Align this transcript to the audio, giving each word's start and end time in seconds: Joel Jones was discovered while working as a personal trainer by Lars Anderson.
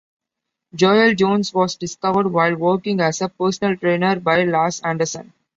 Joel 0.73 1.13
Jones 1.13 1.53
was 1.53 1.75
discovered 1.75 2.25
while 2.31 2.55
working 2.55 2.99
as 3.01 3.21
a 3.21 3.29
personal 3.29 3.77
trainer 3.77 4.19
by 4.19 4.45
Lars 4.45 4.79
Anderson. 4.81 5.31